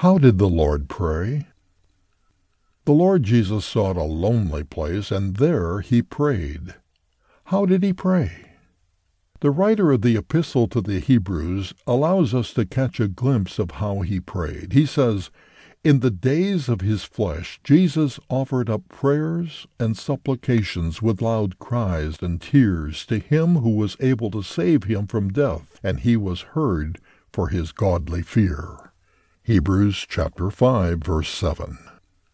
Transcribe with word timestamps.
How 0.00 0.18
did 0.18 0.36
the 0.36 0.46
Lord 0.46 0.90
pray? 0.90 1.46
The 2.84 2.92
Lord 2.92 3.22
Jesus 3.22 3.64
sought 3.64 3.96
a 3.96 4.02
lonely 4.02 4.62
place, 4.62 5.10
and 5.10 5.36
there 5.38 5.80
he 5.80 6.02
prayed. 6.02 6.74
How 7.44 7.64
did 7.64 7.82
he 7.82 7.94
pray? 7.94 8.50
The 9.40 9.50
writer 9.50 9.92
of 9.92 10.02
the 10.02 10.14
Epistle 10.18 10.68
to 10.68 10.82
the 10.82 11.00
Hebrews 11.00 11.72
allows 11.86 12.34
us 12.34 12.52
to 12.52 12.66
catch 12.66 13.00
a 13.00 13.08
glimpse 13.08 13.58
of 13.58 13.70
how 13.70 14.02
he 14.02 14.20
prayed. 14.20 14.74
He 14.74 14.84
says, 14.84 15.30
In 15.82 16.00
the 16.00 16.10
days 16.10 16.68
of 16.68 16.82
his 16.82 17.04
flesh, 17.04 17.58
Jesus 17.64 18.20
offered 18.28 18.68
up 18.68 18.86
prayers 18.90 19.66
and 19.80 19.96
supplications 19.96 21.00
with 21.00 21.22
loud 21.22 21.58
cries 21.58 22.18
and 22.20 22.38
tears 22.38 23.06
to 23.06 23.18
him 23.18 23.56
who 23.56 23.74
was 23.74 23.96
able 24.00 24.30
to 24.32 24.42
save 24.42 24.84
him 24.84 25.06
from 25.06 25.32
death, 25.32 25.80
and 25.82 26.00
he 26.00 26.18
was 26.18 26.52
heard 26.52 27.00
for 27.32 27.48
his 27.48 27.72
godly 27.72 28.20
fear. 28.20 28.92
Hebrews 29.46 30.06
chapter 30.08 30.50
5 30.50 30.98
verse 30.98 31.28
7. 31.28 31.78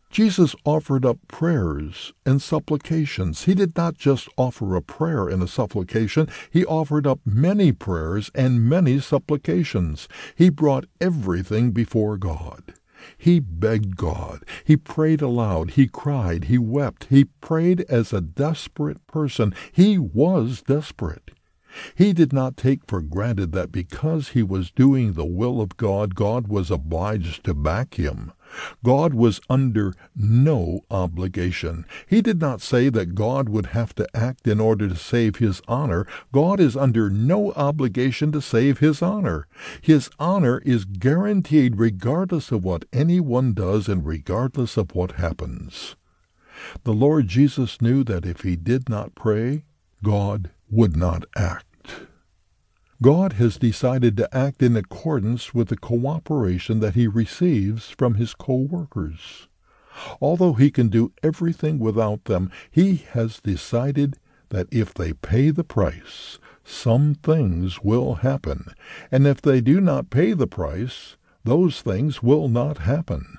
Jesus 0.09 0.57
offered 0.65 1.05
up 1.05 1.19
prayers 1.29 2.15
and 2.25 2.41
supplications. 2.41 3.45
He 3.45 3.53
did 3.53 3.77
not 3.77 3.99
just 3.99 4.31
offer 4.39 4.75
a 4.75 4.81
prayer 4.81 5.29
and 5.29 5.43
a 5.43 5.47
supplication, 5.47 6.27
he 6.51 6.65
offered 6.65 7.07
up 7.07 7.21
many 7.27 7.71
prayers 7.71 8.31
and 8.35 8.67
many 8.67 8.99
supplications. 8.99 10.09
He 10.35 10.49
brought 10.49 10.87
everything 11.03 11.73
before 11.73 12.17
God. 12.17 12.73
He 13.19 13.41
begged 13.41 13.99
God. 13.99 14.47
He 14.65 14.79
prayed 14.79 15.21
aloud. 15.21 15.73
He 15.73 15.89
cried. 15.89 16.45
He 16.45 16.57
wept. 16.57 17.09
He 17.11 17.27
prayed 17.43 17.83
as 17.91 18.15
a 18.15 18.23
desperate 18.23 19.07
person. 19.07 19.55
He 19.71 19.99
was 19.99 20.63
desperate. 20.63 21.31
He 21.95 22.13
did 22.13 22.33
not 22.33 22.57
take 22.57 22.81
for 22.87 23.01
granted 23.01 23.53
that 23.53 23.73
because 23.73 24.31
he 24.31 24.43
was 24.43 24.71
doing 24.71 25.13
the 25.13 25.25
will 25.25 25.61
of 25.61 25.77
God, 25.77 26.15
God 26.15 26.49
was 26.49 26.71
obliged 26.71 27.45
to 27.45 27.55
back 27.55 27.95
him. 27.95 28.33
God 28.85 29.15
was 29.15 29.41
under 29.49 29.95
no 30.15 30.85
obligation. 30.91 31.87
He 32.07 32.21
did 32.21 32.41
not 32.41 32.61
say 32.61 32.91
that 32.91 33.15
God 33.15 33.49
would 33.49 33.67
have 33.67 33.95
to 33.95 34.07
act 34.15 34.47
in 34.47 34.61
order 34.61 34.89
to 34.89 34.97
save 34.97 35.37
his 35.37 35.63
honor. 35.67 36.07
God 36.33 36.61
is 36.61 36.77
under 36.77 37.09
no 37.09 37.53
obligation 37.53 38.33
to 38.33 38.43
save 38.43 38.79
his 38.79 39.01
honor. 39.01 39.47
His 39.81 40.11
honor 40.19 40.59
is 40.67 40.85
guaranteed 40.85 41.79
regardless 41.79 42.53
of 42.53 42.65
what 42.65 42.85
anyone 42.93 43.55
does 43.55 43.89
and 43.89 44.05
regardless 44.05 44.77
of 44.77 44.95
what 44.95 45.13
happens. 45.13 45.97
The 46.85 46.93
Lord 46.93 47.29
Jesus 47.29 47.81
knew 47.81 48.05
that 48.05 48.27
if 48.27 48.43
he 48.43 48.57
did 48.57 48.89
not 48.89 49.15
pray, 49.15 49.65
God 50.05 50.51
would 50.73 50.97
not 50.97 51.27
act. 51.37 51.67
God 53.03 53.35
has 53.35 53.59
decided 53.59 54.17
to 54.17 54.37
act 54.37 54.63
in 54.63 54.77
accordance 54.77 55.53
with 55.53 55.69
the 55.69 55.77
cooperation 55.77 56.81
that 56.81 56.95
he 56.95 57.07
receives 57.07 57.91
from 57.91 58.15
his 58.15 58.33
co-workers. 58.33 59.49
Although 60.21 60.55
he 60.55 60.71
can 60.71 60.89
do 60.89 61.13
everything 61.23 61.79
without 61.79 62.25
them, 62.25 62.51
he 62.71 62.97
has 63.13 63.41
decided 63.41 64.17
that 64.49 64.69
if 64.71 64.95
they 64.95 65.13
pay 65.13 65.51
the 65.51 65.65
price, 65.65 66.39
some 66.65 67.17
things 67.17 67.83
will 67.83 68.17
happen, 68.17 68.67
and 69.11 69.27
if 69.27 69.43
they 69.43 69.61
do 69.61 69.81
not 69.81 70.11
pay 70.11 70.33
the 70.33 70.47
price, 70.47 71.17
those 71.45 71.83
things 71.83 72.23
will 72.23 72.49
not 72.49 72.79
happen. 72.79 73.37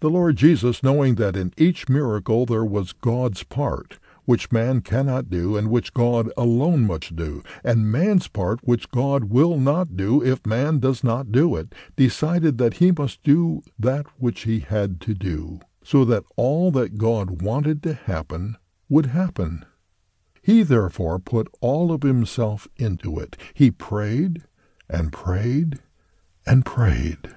The 0.00 0.10
Lord 0.10 0.36
Jesus, 0.36 0.82
knowing 0.82 1.16
that 1.16 1.36
in 1.36 1.52
each 1.56 1.88
miracle 1.88 2.46
there 2.46 2.64
was 2.64 2.92
God's 2.92 3.42
part, 3.42 3.98
which 4.26 4.52
man 4.52 4.82
cannot 4.82 5.30
do, 5.30 5.56
and 5.56 5.70
which 5.70 5.94
God 5.94 6.30
alone 6.36 6.86
must 6.86 7.16
do, 7.16 7.42
and 7.64 7.90
man's 7.90 8.28
part 8.28 8.60
which 8.62 8.90
God 8.90 9.24
will 9.24 9.58
not 9.58 9.96
do 9.96 10.22
if 10.22 10.44
man 10.44 10.78
does 10.78 11.02
not 11.02 11.32
do 11.32 11.56
it, 11.56 11.74
decided 11.96 12.58
that 12.58 12.74
he 12.74 12.92
must 12.92 13.22
do 13.22 13.62
that 13.78 14.06
which 14.18 14.42
he 14.42 14.60
had 14.60 15.00
to 15.00 15.14
do, 15.14 15.60
so 15.82 16.04
that 16.04 16.24
all 16.36 16.70
that 16.72 16.98
God 16.98 17.40
wanted 17.40 17.82
to 17.84 17.94
happen 17.94 18.56
would 18.88 19.06
happen. 19.06 19.64
He 20.42 20.62
therefore 20.62 21.18
put 21.18 21.48
all 21.60 21.90
of 21.90 22.02
himself 22.02 22.68
into 22.76 23.18
it. 23.18 23.36
He 23.54 23.70
prayed 23.70 24.42
and 24.88 25.12
prayed 25.12 25.80
and 26.46 26.64
prayed. 26.64 27.34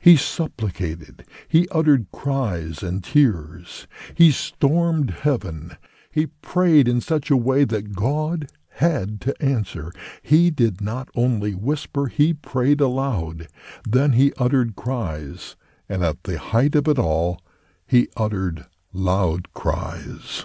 He 0.00 0.16
supplicated. 0.16 1.24
He 1.46 1.68
uttered 1.70 2.10
cries 2.10 2.82
and 2.82 3.04
tears. 3.04 3.86
He 4.14 4.32
stormed 4.32 5.10
heaven. 5.10 5.76
He 6.12 6.26
prayed 6.26 6.86
in 6.86 7.00
such 7.00 7.30
a 7.30 7.36
way 7.36 7.64
that 7.64 7.94
God 7.94 8.48
had 8.74 9.20
to 9.22 9.42
answer. 9.42 9.92
He 10.22 10.50
did 10.50 10.80
not 10.80 11.08
only 11.14 11.54
whisper, 11.54 12.06
he 12.06 12.34
prayed 12.34 12.80
aloud. 12.80 13.48
Then 13.88 14.12
he 14.12 14.32
uttered 14.38 14.76
cries, 14.76 15.56
and 15.88 16.04
at 16.04 16.22
the 16.24 16.38
height 16.38 16.74
of 16.74 16.86
it 16.86 16.98
all, 16.98 17.40
he 17.86 18.08
uttered 18.16 18.66
loud 18.92 19.52
cries. 19.54 20.44